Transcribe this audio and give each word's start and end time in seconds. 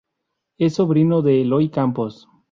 Es 0.57 0.73
sobrino 0.73 1.21
de 1.21 1.41
Eloy 1.43 1.69
Campos. 1.69 2.27